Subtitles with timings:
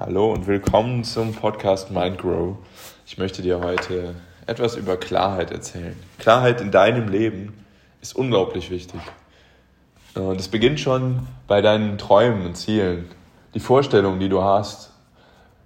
[0.00, 2.56] Hallo und willkommen zum Podcast Mindgrow.
[3.04, 4.14] Ich möchte dir heute
[4.46, 5.96] etwas über Klarheit erzählen.
[6.20, 7.64] Klarheit in deinem Leben
[8.00, 9.00] ist unglaublich wichtig.
[10.14, 13.10] Und es beginnt schon bei deinen Träumen und Zielen.
[13.54, 14.92] Die Vorstellung, die du hast.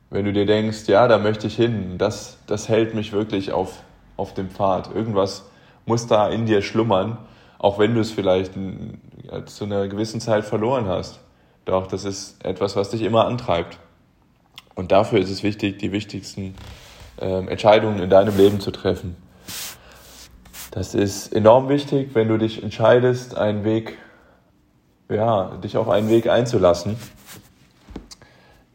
[0.08, 3.82] Wenn du dir denkst, ja, da möchte ich hin, das, das hält mich wirklich auf,
[4.16, 4.94] auf dem Pfad.
[4.94, 5.44] Irgendwas
[5.84, 7.18] muss da in dir schlummern,
[7.58, 8.54] auch wenn du es vielleicht
[9.44, 11.20] zu einer gewissen Zeit verloren hast.
[11.66, 13.78] Doch das ist etwas, was dich immer antreibt.
[14.74, 16.54] Und dafür ist es wichtig, die wichtigsten
[17.20, 19.16] äh, Entscheidungen in deinem Leben zu treffen.
[20.70, 23.98] Das ist enorm wichtig, wenn du dich entscheidest, einen Weg,
[25.10, 26.96] ja, dich auf einen Weg einzulassen.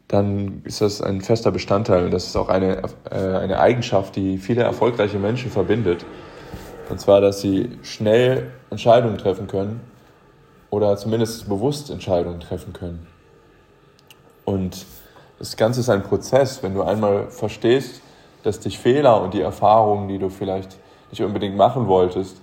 [0.06, 4.38] Dann ist das ein fester Bestandteil und das ist auch eine, äh, eine Eigenschaft, die
[4.38, 6.06] viele erfolgreiche Menschen verbindet.
[6.88, 9.80] Und zwar, dass sie schnell Entscheidungen treffen können
[10.70, 13.06] oder zumindest bewusst Entscheidungen treffen können.
[14.44, 14.86] Und
[15.38, 16.62] das Ganze ist ein Prozess.
[16.62, 18.00] Wenn du einmal verstehst,
[18.42, 20.76] dass dich Fehler und die Erfahrungen, die du vielleicht
[21.10, 22.40] nicht unbedingt machen wolltest,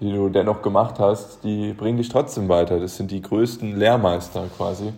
[0.00, 2.78] die du dennoch gemacht hast, die bringen dich trotzdem weiter.
[2.78, 4.92] Das sind die größten Lehrmeister quasi.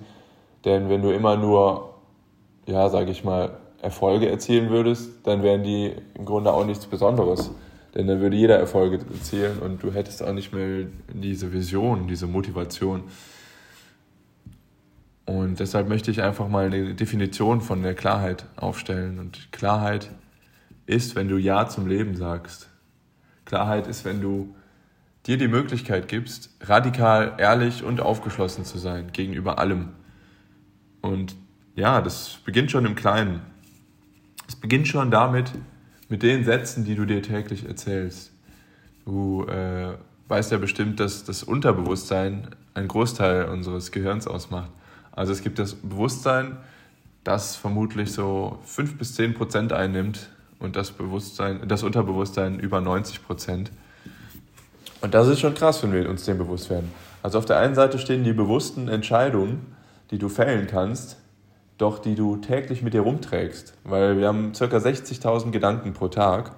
[0.65, 1.95] Denn wenn du immer nur,
[2.67, 7.51] ja, sage ich mal, Erfolge erzielen würdest, dann wären die im Grunde auch nichts Besonderes.
[7.95, 12.27] Denn dann würde jeder Erfolge erzielen und du hättest auch nicht mehr diese Vision, diese
[12.27, 13.05] Motivation.
[15.31, 19.21] Und deshalb möchte ich einfach mal eine Definition von der Klarheit aufstellen.
[19.21, 20.11] Und Klarheit
[20.87, 22.69] ist, wenn du Ja zum Leben sagst.
[23.45, 24.57] Klarheit ist, wenn du
[25.27, 29.91] dir die Möglichkeit gibst, radikal, ehrlich und aufgeschlossen zu sein gegenüber allem.
[31.01, 31.37] Und
[31.77, 33.41] ja, das beginnt schon im Kleinen.
[34.49, 35.53] Es beginnt schon damit,
[36.09, 38.33] mit den Sätzen, die du dir täglich erzählst.
[39.05, 39.93] Du äh,
[40.27, 44.73] weißt ja bestimmt, dass das Unterbewusstsein einen Großteil unseres Gehirns ausmacht.
[45.13, 46.57] Also es gibt das Bewusstsein,
[47.25, 53.25] das vermutlich so 5 bis 10 Prozent einnimmt und das Bewusstsein, das Unterbewusstsein über 90
[53.25, 53.73] Prozent.
[55.01, 56.93] Und das ist schon krass, wenn wir uns dem bewusst werden.
[57.23, 59.75] Also auf der einen Seite stehen die bewussten Entscheidungen,
[60.11, 61.19] die du fällen kannst,
[61.79, 63.75] doch die du täglich mit dir rumträgst.
[63.85, 64.65] Weil wir haben ca.
[64.65, 66.53] 60.000 Gedanken pro Tag.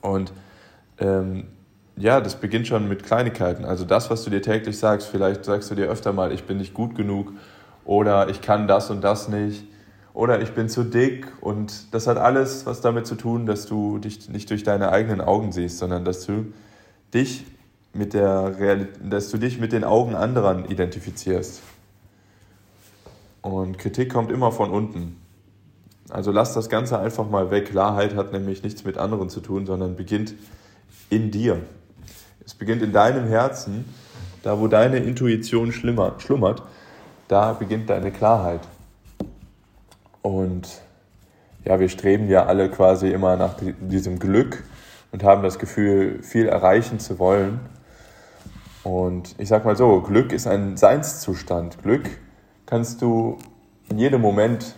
[0.00, 0.32] Und
[0.98, 1.48] ähm,
[1.96, 3.64] ja, das beginnt schon mit Kleinigkeiten.
[3.64, 6.58] Also das, was du dir täglich sagst, vielleicht sagst du dir öfter mal, ich bin
[6.58, 7.32] nicht gut genug
[7.84, 9.64] oder ich kann das und das nicht
[10.12, 13.98] oder ich bin zu dick und das hat alles was damit zu tun, dass du
[13.98, 16.52] dich nicht durch deine eigenen Augen siehst, sondern dass du
[17.14, 17.46] dich
[17.94, 21.62] mit der Real dass du dich mit den Augen anderen identifizierst.
[23.40, 25.16] Und Kritik kommt immer von unten.
[26.10, 27.70] Also lass das Ganze einfach mal weg.
[27.70, 30.34] Klarheit hat nämlich nichts mit anderen zu tun, sondern beginnt
[31.10, 31.60] in dir.
[32.46, 33.84] Es beginnt in deinem Herzen,
[34.44, 36.62] da wo deine Intuition schlummert,
[37.26, 38.60] da beginnt deine Klarheit.
[40.22, 40.80] Und
[41.64, 44.62] ja, wir streben ja alle quasi immer nach diesem Glück
[45.10, 47.58] und haben das Gefühl, viel erreichen zu wollen.
[48.84, 51.82] Und ich sag mal so, Glück ist ein Seinszustand.
[51.82, 52.08] Glück
[52.64, 53.38] kannst du
[53.88, 54.76] in jedem Moment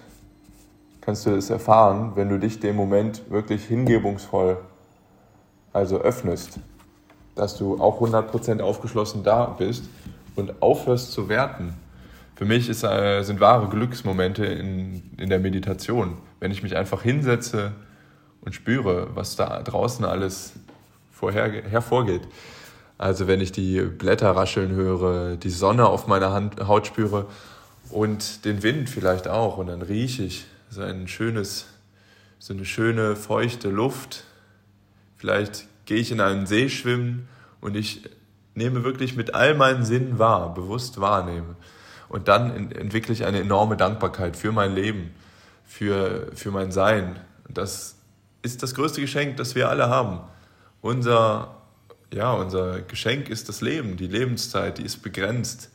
[1.02, 4.56] kannst du es erfahren, wenn du dich dem Moment wirklich hingebungsvoll
[5.74, 6.60] also öffnest
[7.38, 9.84] dass du auch 100% aufgeschlossen da bist
[10.36, 11.74] und aufhörst zu werten.
[12.34, 17.02] Für mich ist, äh, sind wahre Glücksmomente in, in der Meditation, wenn ich mich einfach
[17.02, 17.72] hinsetze
[18.42, 20.52] und spüre, was da draußen alles
[21.10, 22.22] vorher, hervorgeht.
[22.96, 27.26] Also wenn ich die Blätter rascheln höre, die Sonne auf meiner Hand, Haut spüre
[27.90, 31.66] und den Wind vielleicht auch und dann rieche ich so ein schönes,
[32.38, 34.24] so eine schöne feuchte Luft.
[35.16, 37.28] Vielleicht gehe ich in einen See schwimmen
[37.62, 38.02] und ich
[38.54, 41.56] nehme wirklich mit all meinen Sinnen wahr, bewusst wahrnehme.
[42.10, 45.14] Und dann entwickle ich eine enorme Dankbarkeit für mein Leben,
[45.64, 47.18] für, für mein Sein.
[47.48, 47.96] Das
[48.42, 50.20] ist das größte Geschenk, das wir alle haben.
[50.82, 51.56] Unser,
[52.12, 55.70] ja, unser Geschenk ist das Leben, die Lebenszeit, die ist begrenzt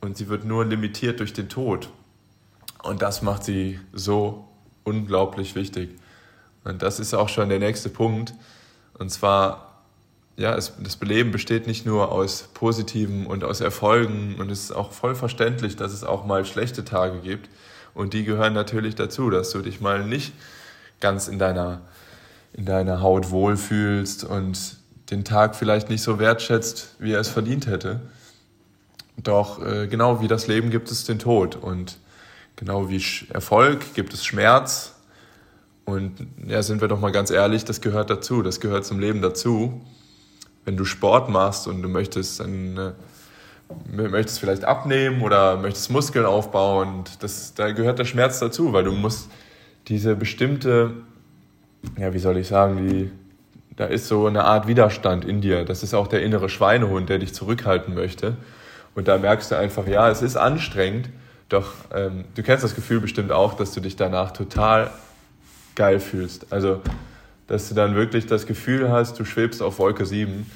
[0.00, 1.88] und sie wird nur limitiert durch den Tod.
[2.82, 4.48] Und das macht sie so
[4.82, 5.90] unglaublich wichtig.
[6.64, 8.34] Und das ist auch schon der nächste Punkt.
[9.00, 9.80] Und zwar,
[10.36, 14.72] ja, es, das Leben besteht nicht nur aus Positiven und aus Erfolgen und es ist
[14.72, 17.48] auch voll verständlich, dass es auch mal schlechte Tage gibt.
[17.94, 20.34] Und die gehören natürlich dazu, dass du dich mal nicht
[21.00, 21.80] ganz in deiner,
[22.52, 24.76] in deiner Haut wohlfühlst und
[25.10, 28.02] den Tag vielleicht nicht so wertschätzt, wie er es verdient hätte.
[29.16, 31.96] Doch äh, genau wie das Leben gibt es den Tod und
[32.56, 34.94] genau wie Erfolg gibt es Schmerz
[35.90, 39.22] und ja, sind wir doch mal ganz ehrlich, das gehört dazu, das gehört zum Leben
[39.22, 39.80] dazu.
[40.64, 42.94] Wenn du Sport machst und du möchtest eine
[43.86, 47.04] möchtest vielleicht abnehmen oder möchtest Muskeln aufbauen.
[47.20, 49.30] Das, da gehört der Schmerz dazu, weil du musst
[49.88, 50.92] diese bestimmte,
[51.98, 53.10] ja, wie soll ich sagen, die,
[53.76, 55.64] da ist so eine Art Widerstand in dir.
[55.64, 58.36] Das ist auch der innere Schweinehund, der dich zurückhalten möchte.
[58.94, 61.08] Und da merkst du einfach, ja, es ist anstrengend,
[61.48, 64.90] doch ähm, du kennst das Gefühl bestimmt auch, dass du dich danach total
[65.80, 66.52] geil fühlst.
[66.52, 66.80] Also,
[67.46, 70.46] dass du dann wirklich das Gefühl hast, du schwebst auf Wolke 7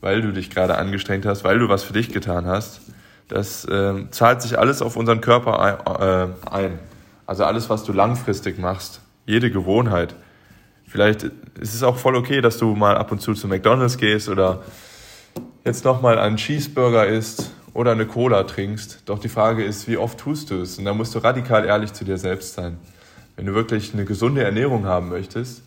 [0.00, 2.80] weil du dich gerade angestrengt hast, weil du was für dich getan hast.
[3.28, 6.78] Das äh, zahlt sich alles auf unseren Körper ein, äh, ein.
[7.26, 10.16] Also alles, was du langfristig machst, jede Gewohnheit.
[10.86, 11.24] Vielleicht
[11.60, 14.62] ist es auch voll okay, dass du mal ab und zu zu McDonald's gehst oder
[15.64, 19.02] jetzt nochmal einen Cheeseburger isst oder eine Cola trinkst.
[19.06, 20.78] Doch die Frage ist, wie oft tust du es?
[20.78, 22.78] Und da musst du radikal ehrlich zu dir selbst sein.
[23.40, 25.62] Wenn du wirklich eine gesunde Ernährung haben möchtest,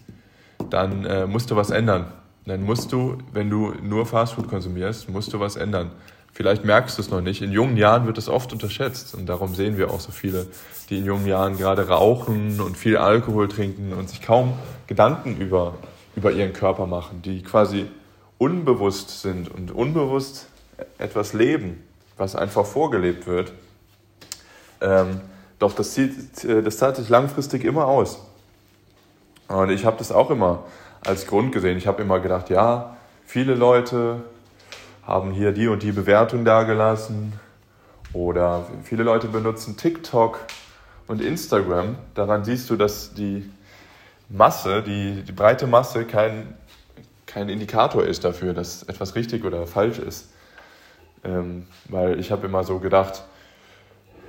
[0.70, 2.06] dann äh, musst du was ändern
[2.46, 5.92] dann musst du, wenn du nur Fastfood konsumierst, musst du was ändern.
[6.34, 7.42] Vielleicht merkst du es noch nicht.
[7.42, 10.48] In jungen Jahren wird es oft unterschätzt und darum sehen wir auch so viele,
[10.90, 14.54] die in jungen Jahren gerade rauchen und viel Alkohol trinken und sich kaum
[14.88, 15.76] Gedanken über,
[16.16, 17.86] über ihren Körper machen, die quasi
[18.40, 20.48] unbewusst sind und unbewusst
[20.98, 21.82] etwas leben,
[22.18, 23.54] was einfach vorgelebt wird.
[24.82, 25.22] Ähm,
[25.64, 28.20] doch das, zieht, das zahlt sich langfristig immer aus.
[29.48, 30.64] Und ich habe das auch immer
[31.06, 31.78] als Grund gesehen.
[31.78, 34.22] Ich habe immer gedacht, ja, viele Leute
[35.06, 37.34] haben hier die und die Bewertung dagelassen
[38.14, 40.40] oder viele Leute benutzen TikTok
[41.08, 41.98] und Instagram.
[42.14, 43.50] Daran siehst du, dass die
[44.30, 46.56] Masse, die, die breite Masse kein,
[47.26, 50.30] kein Indikator ist dafür, dass etwas richtig oder falsch ist.
[51.24, 53.24] Ähm, weil ich habe immer so gedacht,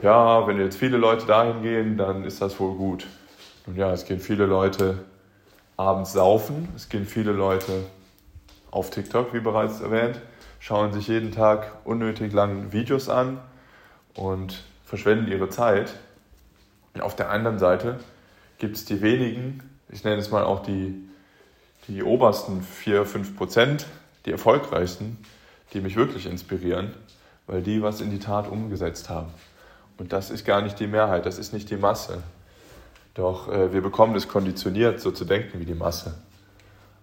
[0.04, 3.06] ja, wenn jetzt viele Leute dahin gehen, dann ist das wohl gut.
[3.66, 4.98] Und ja, es gehen viele Leute
[5.78, 6.68] abends saufen.
[6.76, 7.86] Es gehen viele Leute
[8.70, 10.20] auf TikTok, wie bereits erwähnt,
[10.60, 13.38] schauen sich jeden Tag unnötig lang Videos an
[14.14, 15.94] und verschwenden ihre Zeit.
[17.00, 17.98] Auf der anderen Seite
[18.58, 21.08] gibt es die wenigen, ich nenne es mal auch die,
[21.88, 23.86] die obersten 4, 5 Prozent,
[24.26, 25.16] die erfolgreichsten,
[25.72, 26.92] die mich wirklich inspirieren,
[27.46, 29.30] weil die was in die Tat umgesetzt haben.
[29.98, 32.22] Und das ist gar nicht die Mehrheit, das ist nicht die Masse.
[33.14, 36.14] Doch äh, wir bekommen es konditioniert, so zu denken wie die Masse.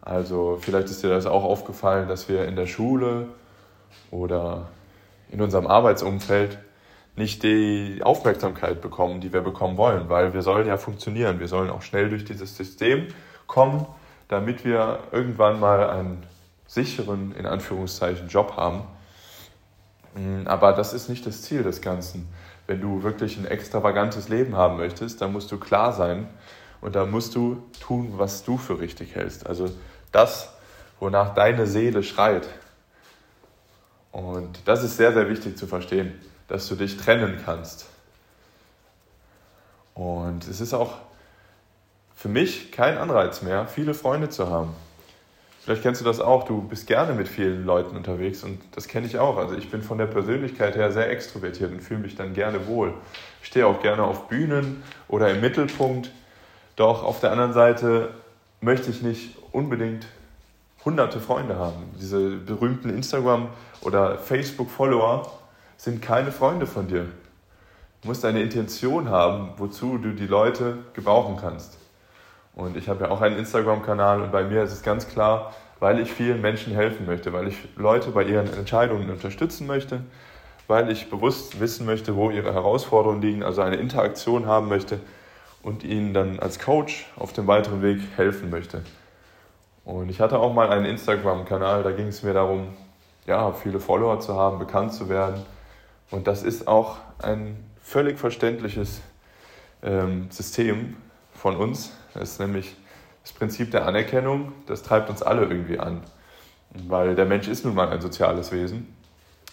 [0.01, 3.27] Also vielleicht ist dir das auch aufgefallen, dass wir in der Schule
[4.09, 4.69] oder
[5.31, 6.57] in unserem Arbeitsumfeld
[7.15, 11.39] nicht die Aufmerksamkeit bekommen, die wir bekommen wollen, weil wir sollen ja funktionieren.
[11.39, 13.07] Wir sollen auch schnell durch dieses System
[13.47, 13.85] kommen,
[14.27, 16.23] damit wir irgendwann mal einen
[16.67, 18.83] sicheren, in Anführungszeichen, Job haben.
[20.45, 22.27] Aber das ist nicht das Ziel des Ganzen
[22.67, 26.27] wenn du wirklich ein extravagantes Leben haben möchtest, dann musst du klar sein
[26.81, 29.45] und da musst du tun, was du für richtig hältst.
[29.45, 29.69] Also
[30.11, 30.53] das,
[30.99, 32.47] wonach deine Seele schreit.
[34.11, 37.87] Und das ist sehr, sehr wichtig zu verstehen, dass du dich trennen kannst.
[39.93, 40.97] Und es ist auch
[42.15, 44.75] für mich kein Anreiz mehr, viele Freunde zu haben.
[45.63, 49.05] Vielleicht kennst du das auch, du bist gerne mit vielen Leuten unterwegs und das kenne
[49.05, 49.37] ich auch.
[49.37, 52.95] Also ich bin von der Persönlichkeit her sehr extrovertiert und fühle mich dann gerne wohl.
[53.43, 56.11] Ich stehe auch gerne auf Bühnen oder im Mittelpunkt.
[56.75, 58.09] Doch auf der anderen Seite
[58.59, 60.07] möchte ich nicht unbedingt
[60.83, 61.91] hunderte Freunde haben.
[61.99, 63.49] Diese berühmten Instagram-
[63.81, 65.31] oder Facebook-Follower
[65.77, 67.05] sind keine Freunde von dir.
[68.01, 71.77] Du musst eine Intention haben, wozu du die Leute gebrauchen kannst.
[72.55, 75.99] Und ich habe ja auch einen Instagram-Kanal und bei mir ist es ganz klar, weil
[75.99, 80.01] ich vielen Menschen helfen möchte, weil ich Leute bei ihren Entscheidungen unterstützen möchte,
[80.67, 84.99] weil ich bewusst wissen möchte, wo ihre Herausforderungen liegen, also eine Interaktion haben möchte
[85.63, 88.83] und ihnen dann als Coach auf dem weiteren Weg helfen möchte.
[89.83, 92.67] Und ich hatte auch mal einen Instagram-Kanal, da ging es mir darum,
[93.25, 95.43] ja, viele Follower zu haben, bekannt zu werden.
[96.11, 99.01] Und das ist auch ein völlig verständliches
[99.81, 100.97] ähm, System
[101.33, 102.75] von uns, das ist nämlich
[103.23, 106.01] das Prinzip der Anerkennung, das treibt uns alle irgendwie an.
[106.87, 108.95] Weil der Mensch ist nun mal ein soziales Wesen.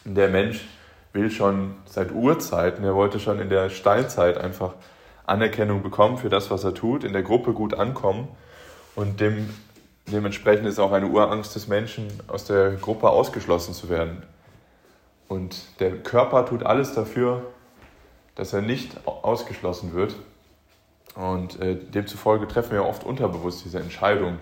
[0.05, 0.67] Der Mensch
[1.13, 4.75] will schon seit Urzeiten, er wollte schon in der Steinzeit einfach
[5.27, 8.29] Anerkennung bekommen für das, was er tut, in der Gruppe gut ankommen.
[8.95, 9.51] Und dem,
[10.07, 14.23] dementsprechend ist auch eine Urangst des Menschen, aus der Gruppe ausgeschlossen zu werden.
[15.29, 17.43] Und der Körper tut alles dafür,
[18.35, 20.15] dass er nicht ausgeschlossen wird.
[21.15, 24.39] Und äh, demzufolge treffen wir oft unterbewusst diese Entscheidung.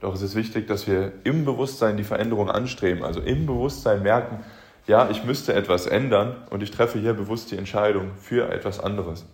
[0.00, 4.44] Doch es ist wichtig, dass wir im Bewusstsein die Veränderung anstreben, also im Bewusstsein merken,
[4.86, 9.24] ja, ich müsste etwas ändern und ich treffe hier bewusst die Entscheidung für etwas anderes.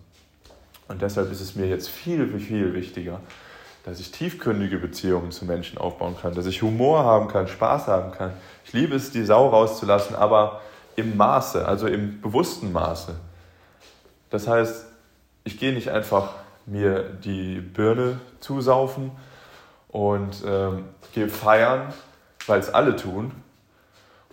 [0.87, 3.19] Und deshalb ist es mir jetzt viel, viel wichtiger,
[3.83, 8.11] dass ich tiefgründige Beziehungen zu Menschen aufbauen kann, dass ich Humor haben kann, Spaß haben
[8.11, 8.33] kann.
[8.65, 10.61] Ich liebe es, die Sau rauszulassen, aber
[10.95, 13.15] im Maße, also im bewussten Maße.
[14.29, 14.85] Das heißt,
[15.45, 16.33] ich gehe nicht einfach
[16.69, 19.11] mir die Birne zusaufen
[19.89, 21.93] und ähm, gehe feiern,
[22.47, 23.31] weil es alle tun.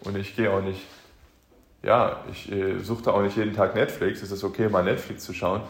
[0.01, 0.87] Und ich gehe auch nicht,
[1.83, 4.23] ja, ich äh, suche auch nicht jeden Tag Netflix.
[4.23, 5.63] Es ist okay, mal Netflix zu schauen.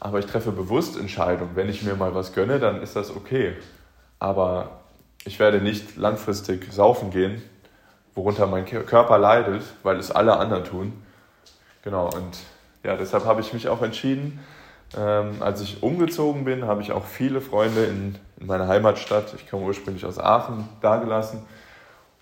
[0.00, 1.50] Aber ich treffe bewusst Entscheidungen.
[1.54, 3.56] Wenn ich mir mal was gönne, dann ist das okay.
[4.18, 4.80] Aber
[5.24, 7.42] ich werde nicht langfristig saufen gehen,
[8.14, 11.02] worunter mein Körper leidet, weil es alle anderen tun.
[11.82, 12.38] Genau, und
[12.82, 14.40] ja, deshalb habe ich mich auch entschieden,
[14.96, 19.48] ähm, als ich umgezogen bin, habe ich auch viele Freunde in, in meiner Heimatstadt, ich
[19.48, 21.40] komme ursprünglich aus Aachen, dagelassen.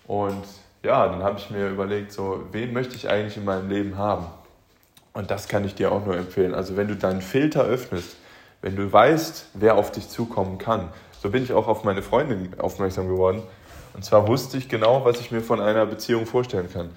[0.05, 0.43] Und
[0.83, 4.25] ja, dann habe ich mir überlegt, so, wen möchte ich eigentlich in meinem Leben haben?
[5.13, 6.53] Und das kann ich dir auch nur empfehlen.
[6.53, 8.17] Also wenn du deinen Filter öffnest,
[8.61, 10.89] wenn du weißt, wer auf dich zukommen kann,
[11.21, 13.41] so bin ich auch auf meine Freundin aufmerksam geworden.
[13.93, 16.89] Und zwar wusste ich genau, was ich mir von einer Beziehung vorstellen kann.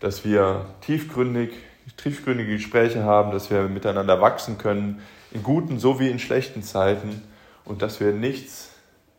[0.00, 1.52] Dass wir tiefgründig
[1.96, 7.22] tiefgründige Gespräche haben, dass wir miteinander wachsen können, in guten sowie in schlechten Zeiten
[7.64, 8.70] und dass wir nichts,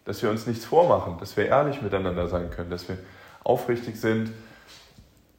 [0.05, 2.98] dass wir uns nichts vormachen, dass wir ehrlich miteinander sein können, dass wir
[3.43, 4.31] aufrichtig sind,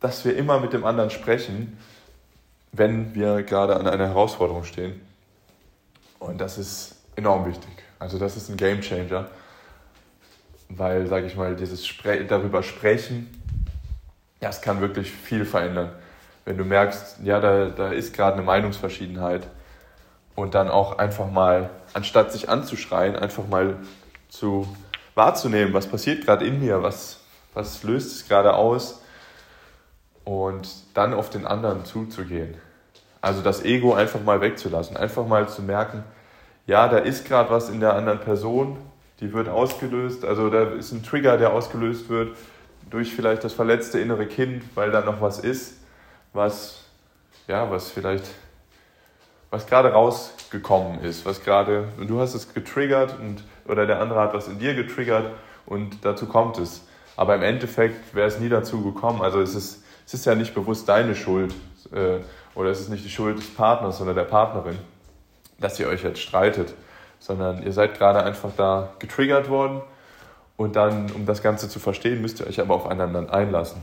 [0.00, 1.78] dass wir immer mit dem anderen sprechen,
[2.72, 5.00] wenn wir gerade an einer Herausforderung stehen.
[6.18, 7.70] Und das ist enorm wichtig.
[7.98, 9.30] Also das ist ein Game Changer,
[10.68, 13.30] weil, sage ich mal, dieses Spre darüber sprechen,
[14.40, 15.90] das kann wirklich viel verändern
[16.46, 19.46] wenn du merkst, ja, da, da ist gerade eine Meinungsverschiedenheit
[20.36, 23.76] und dann auch einfach mal, anstatt sich anzuschreien, einfach mal
[24.28, 24.66] zu
[25.16, 27.20] wahrzunehmen, was passiert gerade in mir, was,
[27.52, 29.02] was löst es gerade aus
[30.24, 32.54] und dann auf den anderen zuzugehen.
[33.20, 36.04] Also das Ego einfach mal wegzulassen, einfach mal zu merken,
[36.66, 38.78] ja, da ist gerade was in der anderen Person,
[39.18, 42.36] die wird ausgelöst, also da ist ein Trigger, der ausgelöst wird
[42.88, 45.75] durch vielleicht das verletzte innere Kind, weil da noch was ist
[46.36, 46.84] was,
[47.48, 48.24] ja, was vielleicht,
[49.50, 54.34] was gerade rausgekommen ist, was gerade, du hast es getriggert und, oder der andere hat
[54.34, 55.32] was in dir getriggert
[55.64, 56.86] und dazu kommt es.
[57.16, 59.22] Aber im Endeffekt wäre es nie dazu gekommen.
[59.22, 61.54] Also es ist, es ist ja nicht bewusst deine Schuld
[61.92, 62.18] äh,
[62.54, 64.78] oder es ist nicht die Schuld des Partners oder der Partnerin,
[65.58, 66.74] dass ihr euch jetzt streitet,
[67.18, 69.80] sondern ihr seid gerade einfach da getriggert worden
[70.58, 73.82] und dann, um das Ganze zu verstehen, müsst ihr euch aber aufeinander einlassen.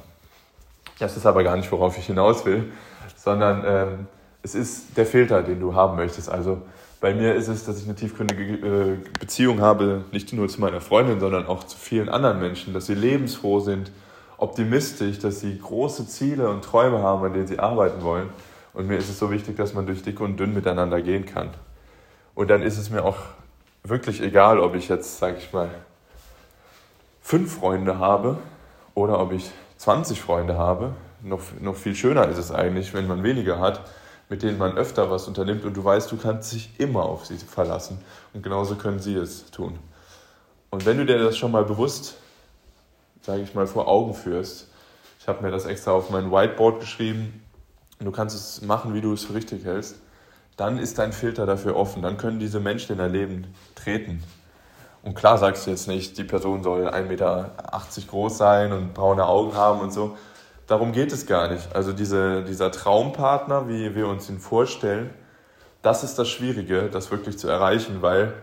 [1.00, 2.72] Das ist aber gar nicht, worauf ich hinaus will,
[3.16, 4.08] sondern ähm,
[4.44, 6.30] es ist der Filter, den du haben möchtest.
[6.30, 6.62] Also
[7.00, 10.82] bei mir ist es, dass ich eine tiefgründige äh, Beziehung habe, nicht nur zu meiner
[10.82, 13.92] Freundin, sondern auch zu vielen anderen Menschen, dass sie lebensfroh sind,
[14.38, 18.30] optimistisch, dass sie große Ziele und Träume haben, an denen sie arbeiten wollen.
[18.74, 21.50] Und mir ist es so wichtig, dass man durch dick und dünn miteinander gehen kann.
[22.36, 23.18] Und dann ist es mir auch
[23.84, 25.70] wirklich egal, ob ich jetzt, sag ich mal,
[27.22, 28.38] fünf Freunde habe
[28.96, 29.52] oder ob ich
[29.84, 33.82] 20 Freunde habe, noch, noch viel schöner ist es eigentlich, wenn man weniger hat,
[34.30, 37.36] mit denen man öfter was unternimmt und du weißt, du kannst dich immer auf sie
[37.36, 38.00] verlassen.
[38.34, 39.78] Und genauso können sie es tun.
[40.70, 42.16] Und wenn du dir das schon mal bewusst,
[43.24, 44.70] sage ich mal, vor Augen führst,
[45.20, 47.44] ich habe mir das extra auf mein Whiteboard geschrieben,
[48.00, 49.98] du kannst es machen, wie du es für richtig hältst,
[50.56, 52.02] dann ist dein Filter dafür offen.
[52.02, 54.24] Dann können diese Menschen in dein Leben treten.
[55.04, 57.52] Und klar sagst du jetzt nicht, die Person soll 1,80 Meter
[58.08, 60.18] groß sein und braune Augen haben und so.
[60.66, 61.76] Darum geht es gar nicht.
[61.76, 65.14] Also diese, dieser Traumpartner, wie wir uns ihn vorstellen,
[65.82, 68.34] das ist das Schwierige, das wirklich zu erreichen, weil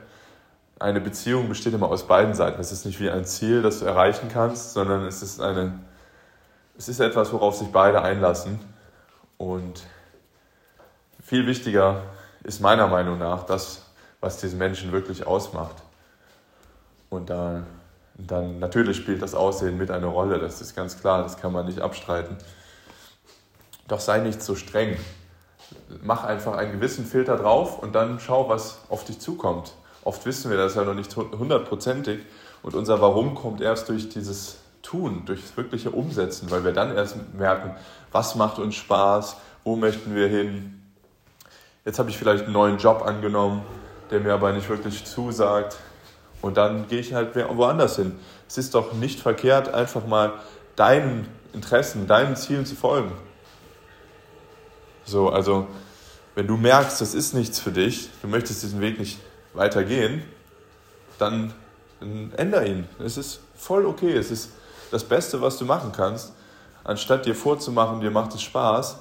[0.78, 2.60] eine Beziehung besteht immer aus beiden Seiten.
[2.60, 5.80] Es ist nicht wie ein Ziel, das du erreichen kannst, sondern es ist, eine,
[6.76, 8.60] es ist etwas, worauf sich beide einlassen.
[9.38, 9.82] Und
[11.22, 12.02] viel wichtiger
[12.44, 13.86] ist meiner Meinung nach das,
[14.20, 15.76] was diesen Menschen wirklich ausmacht.
[17.10, 17.64] Und da,
[18.14, 21.66] dann natürlich spielt das Aussehen mit eine Rolle, das ist ganz klar, das kann man
[21.66, 22.38] nicht abstreiten.
[23.88, 24.96] Doch sei nicht so streng.
[26.02, 29.72] Mach einfach einen gewissen Filter drauf und dann schau, was auf dich zukommt.
[30.04, 32.20] Oft wissen wir das ja noch nicht hundertprozentig
[32.62, 36.96] und unser Warum kommt erst durch dieses Tun, durch das wirkliche Umsetzen, weil wir dann
[36.96, 37.74] erst merken,
[38.12, 40.80] was macht uns Spaß, wo möchten wir hin.
[41.84, 43.62] Jetzt habe ich vielleicht einen neuen Job angenommen,
[44.10, 45.76] der mir aber nicht wirklich zusagt.
[46.42, 48.18] Und dann gehe ich halt woanders hin.
[48.48, 50.32] Es ist doch nicht verkehrt, einfach mal
[50.76, 53.12] deinen Interessen, deinen Zielen zu folgen.
[55.04, 55.66] So, also,
[56.34, 59.18] wenn du merkst, das ist nichts für dich, du möchtest diesen Weg nicht
[59.52, 60.22] weitergehen,
[61.18, 61.52] dann,
[61.98, 62.88] dann änder ihn.
[63.04, 64.16] Es ist voll okay.
[64.16, 64.50] Es ist
[64.90, 66.32] das Beste, was du machen kannst.
[66.84, 68.98] Anstatt dir vorzumachen, dir macht es Spaß,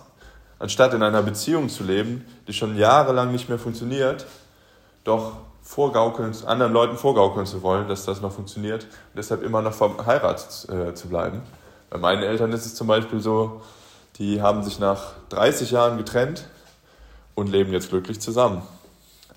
[0.58, 4.26] anstatt in einer Beziehung zu leben, die schon jahrelang nicht mehr funktioniert,
[5.04, 5.38] doch
[5.70, 10.68] vorgaukeln, anderen Leuten vorgaukeln zu wollen, dass das noch funktioniert und deshalb immer noch verheiratet
[10.68, 11.44] äh, zu bleiben.
[11.92, 13.62] Bei meinen Eltern ist es zum Beispiel so,
[14.18, 16.48] die haben sich nach 30 Jahren getrennt
[17.36, 18.64] und leben jetzt glücklich zusammen.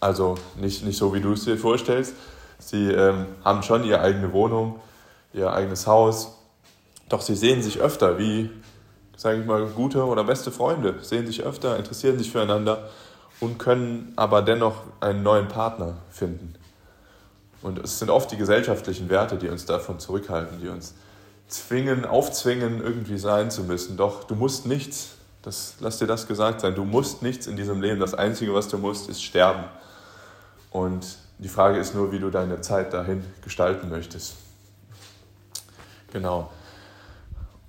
[0.01, 2.15] Also nicht, nicht so, wie du es dir vorstellst.
[2.59, 4.81] Sie ähm, haben schon ihre eigene Wohnung,
[5.35, 6.39] ihr eigenes Haus,
[7.11, 8.49] doch sie sehen sich öfter wie,
[9.19, 12.89] sage ich mal, gute oder beste Freunde, sehen sich öfter, interessieren sich füreinander
[13.43, 16.55] und können aber dennoch einen neuen Partner finden.
[17.61, 20.95] Und es sind oft die gesellschaftlichen Werte, die uns davon zurückhalten, die uns
[21.49, 23.97] zwingen, aufzwingen, irgendwie sein zu müssen.
[23.97, 27.83] Doch du musst nichts, das, lass dir das gesagt sein, du musst nichts in diesem
[27.83, 27.99] Leben.
[27.99, 29.65] Das Einzige, was du musst, ist sterben.
[30.71, 31.05] Und
[31.39, 34.35] die Frage ist nur, wie du deine Zeit dahin gestalten möchtest.
[36.13, 36.53] Genau.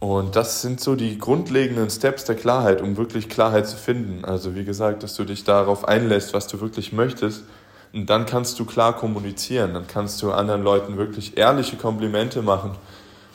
[0.03, 4.25] Und das sind so die grundlegenden Steps der Klarheit, um wirklich Klarheit zu finden.
[4.25, 7.45] Also wie gesagt, dass du dich darauf einlässt, was du wirklich möchtest.
[7.93, 9.74] Und dann kannst du klar kommunizieren.
[9.74, 12.72] Dann kannst du anderen Leuten wirklich ehrliche Komplimente machen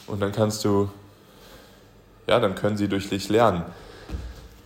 [0.06, 0.90] und dann kannst du,
[2.26, 3.62] ja, dann können sie durch dich lernen.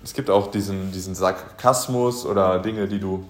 [0.02, 3.28] Es gibt auch diesen, diesen Sarkasmus oder Dinge, die du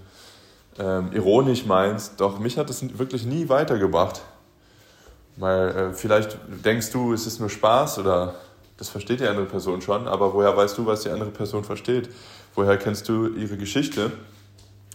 [0.79, 2.23] ähm, ironisch meinst.
[2.23, 4.23] Doch mich hat das wirklich nie weitergebracht.
[5.37, 8.35] Weil äh, vielleicht denkst du, es ist nur Spaß oder
[8.83, 12.09] das versteht die andere Person schon, aber woher weißt du, was die andere Person versteht?
[12.57, 14.11] Woher kennst du ihre Geschichte?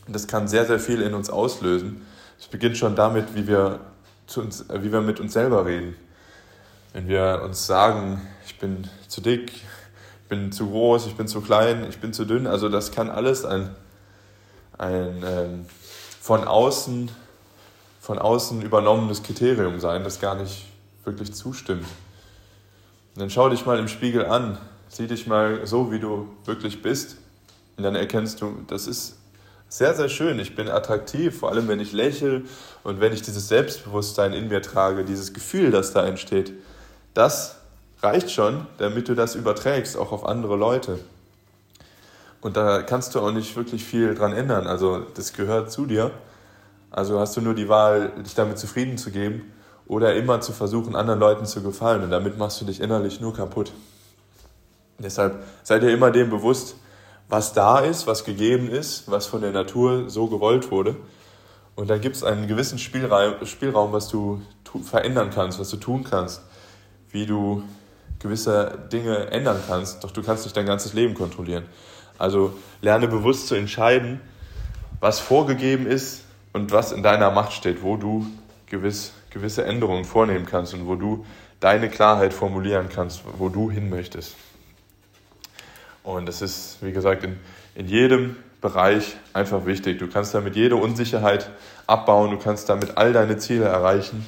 [0.10, 2.06] Das kann sehr, sehr viel in uns auslösen.
[2.38, 3.80] Es beginnt schon damit, wie wir,
[4.26, 5.96] zu uns, äh, wie wir mit uns selber reden.
[6.92, 11.40] Wenn wir uns sagen, ich bin zu dick, ich bin zu groß, ich bin zu
[11.40, 13.74] klein, ich bin zu dünn, also das kann alles ein,
[14.78, 15.66] ein ähm,
[16.20, 17.10] von, außen,
[18.02, 20.66] von außen übernommenes Kriterium sein, das gar nicht
[21.06, 21.86] wirklich zustimmt.
[23.18, 24.60] Und dann schau dich mal im Spiegel an,
[24.90, 27.18] sieh dich mal so, wie du wirklich bist.
[27.76, 29.18] Und dann erkennst du, das ist
[29.70, 30.38] sehr, sehr schön.
[30.38, 32.44] Ich bin attraktiv, vor allem wenn ich lächle
[32.84, 36.54] und wenn ich dieses Selbstbewusstsein in mir trage, dieses Gefühl, das da entsteht.
[37.16, 37.56] Das
[38.04, 41.00] reicht schon, damit du das überträgst, auch auf andere Leute.
[42.42, 44.68] Und da kannst du auch nicht wirklich viel dran ändern.
[44.68, 46.12] Also das gehört zu dir.
[46.92, 49.54] Also hast du nur die Wahl, dich damit zufrieden zu geben
[49.88, 52.04] oder immer zu versuchen, anderen Leuten zu gefallen.
[52.04, 53.72] Und damit machst du dich innerlich nur kaputt.
[55.00, 56.76] Deshalb sei dir immer dem bewusst,
[57.30, 60.96] was da ist, was gegeben ist, was von der Natur so gewollt wurde.
[61.76, 64.42] Und dann gibt es einen gewissen Spielraum, Spielraum, was du
[64.84, 66.42] verändern kannst, was du tun kannst
[67.12, 67.64] wie du
[68.20, 71.66] gewisse Dinge ändern kannst, doch du kannst nicht dein ganzes Leben kontrollieren.
[72.18, 74.20] Also lerne bewusst zu entscheiden,
[75.00, 76.24] was vorgegeben ist
[76.54, 78.26] und was in deiner Macht steht, wo du
[78.66, 81.26] gewiss, gewisse Änderungen vornehmen kannst und wo du
[81.60, 84.36] deine Klarheit formulieren kannst, wo du hin möchtest.
[86.04, 87.40] Und das ist, wie gesagt, in,
[87.76, 90.00] in jedem Bereich einfach wichtig.
[90.00, 91.50] Du kannst damit jede Unsicherheit
[91.86, 94.26] abbauen, du kannst damit all deine Ziele erreichen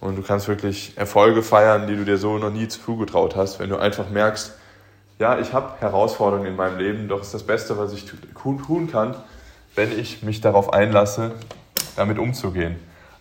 [0.00, 3.70] und du kannst wirklich Erfolge feiern, die du dir so noch nie zugetraut hast, wenn
[3.70, 4.52] du einfach merkst,
[5.18, 9.14] ja, ich habe Herausforderungen in meinem Leben, doch ist das Beste, was ich tun kann,
[9.74, 11.32] wenn ich mich darauf einlasse,
[11.96, 12.76] damit umzugehen.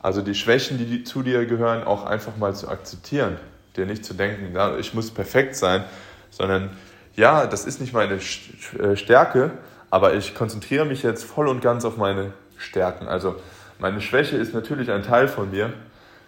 [0.05, 3.39] Also die Schwächen, die zu dir gehören, auch einfach mal zu akzeptieren,
[3.75, 5.83] dir nicht zu denken, ja, ich muss perfekt sein,
[6.29, 6.69] sondern
[7.15, 9.49] ja, das ist nicht meine äh, Stärke,
[9.89, 13.07] aber ich konzentriere mich jetzt voll und ganz auf meine Stärken.
[13.07, 13.37] Also
[13.79, 15.73] meine Schwäche ist natürlich ein Teil von mir,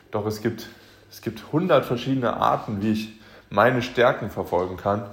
[0.09, 0.69] doch es gibt,
[1.11, 3.09] es gibt hundert verschiedene Arten, wie ich
[3.51, 5.05] meine Stärken verfolgen kann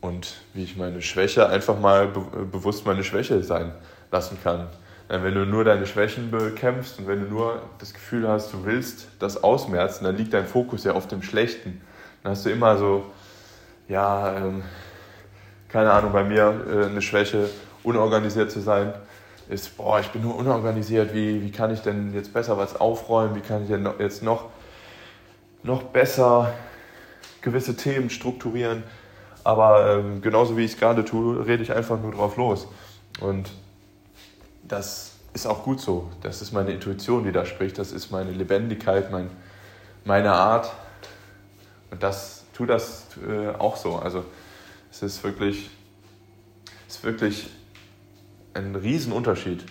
[0.00, 3.72] und wie ich meine Schwäche einfach mal be bewusst meine Schwäche sein
[4.12, 4.68] lassen kann.
[5.08, 8.64] Denn wenn du nur deine Schwächen bekämpfst und wenn du nur das Gefühl hast, du
[8.64, 11.80] willst das ausmerzen, dann liegt dein Fokus ja auf dem Schlechten.
[12.22, 13.04] Dann hast du immer so,
[13.88, 14.62] ja, ähm,
[15.68, 17.48] keine Ahnung, bei mir äh, eine Schwäche,
[17.82, 18.94] unorganisiert zu sein
[19.48, 23.34] ist, boah, ich bin nur unorganisiert, wie, wie kann ich denn jetzt besser was aufräumen,
[23.34, 24.46] wie kann ich denn jetzt noch,
[25.62, 26.52] noch besser
[27.40, 28.82] gewisse Themen strukturieren.
[29.44, 32.68] Aber ähm, genauso wie ich es gerade tue, rede ich einfach nur drauf los.
[33.20, 33.50] Und
[34.72, 36.08] das ist auch gut so.
[36.22, 37.78] Das ist meine Intuition, die da spricht.
[37.78, 39.28] Das ist meine Lebendigkeit, mein,
[40.04, 40.72] meine Art.
[41.90, 43.96] Und das tut das äh, auch so.
[43.96, 44.24] Also
[44.90, 45.70] es ist wirklich,
[46.88, 47.50] ist wirklich
[48.54, 49.62] ein Riesenunterschied,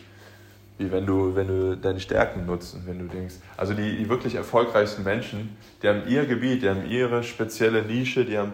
[0.77, 3.35] wie wenn du, wenn du deine Stärken nutzt und wenn du denkst.
[3.57, 8.23] Also die, die wirklich erfolgreichsten Menschen, die haben ihr Gebiet, die haben ihre spezielle Nische,
[8.23, 8.53] die haben,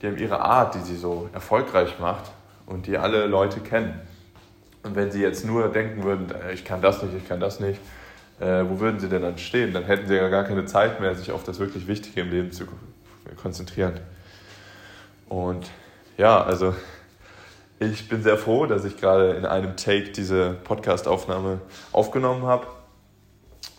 [0.00, 2.32] die haben ihre Art, die sie so erfolgreich macht
[2.64, 4.00] und die alle Leute kennen.
[4.84, 7.58] Und wenn sie jetzt nur denken würden, äh, ich kann das nicht, ich kann das
[7.58, 7.80] nicht,
[8.38, 9.72] äh, wo würden sie denn dann stehen?
[9.72, 12.52] Dann hätten sie ja gar keine Zeit mehr, sich auf das wirklich Wichtige im Leben
[12.52, 12.64] zu
[13.42, 13.94] konzentrieren.
[15.28, 15.70] Und
[16.16, 16.74] ja, also
[17.80, 21.60] ich bin sehr froh, dass ich gerade in einem Take diese Podcast-Aufnahme
[21.92, 22.66] aufgenommen habe.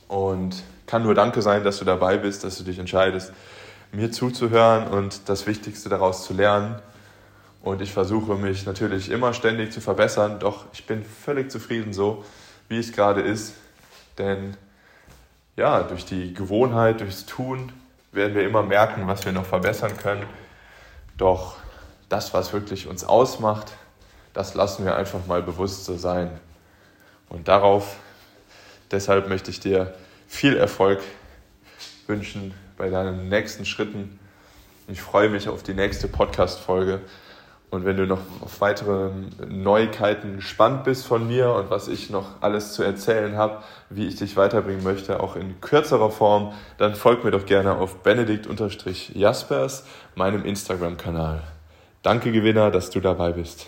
[0.07, 3.33] Und kann nur Danke sein, dass du dabei bist, dass du dich entscheidest,
[3.91, 6.75] mir zuzuhören und das Wichtigste daraus zu lernen.
[7.65, 12.23] Und ich versuche mich natürlich immer ständig zu verbessern, doch ich bin völlig zufrieden so,
[12.69, 13.55] wie es gerade ist.
[14.19, 14.55] Denn
[15.55, 17.71] ja, durch die Gewohnheit, durchs Tun
[18.11, 20.27] werden wir immer merken, was wir noch verbessern können.
[21.17, 21.55] Doch
[22.07, 23.71] das, was wirklich uns ausmacht,
[24.35, 26.29] das lassen wir einfach mal bewusst so sein.
[27.29, 27.95] Und darauf,
[28.91, 29.95] deshalb möchte ich dir
[30.27, 31.01] viel Erfolg
[32.05, 34.19] wünschen bei deinen nächsten Schritten.
[34.87, 37.01] Ich freue mich auf die nächste Podcast-Folge.
[37.71, 39.09] Und wenn du noch auf weitere
[39.47, 44.15] Neuigkeiten gespannt bist von mir und was ich noch alles zu erzählen habe, wie ich
[44.15, 50.45] dich weiterbringen möchte, auch in kürzerer Form, dann folg mir doch gerne auf benedikt-jaspers, meinem
[50.45, 51.43] Instagram-Kanal.
[52.01, 53.65] Danke, Gewinner, dass du dabei bist.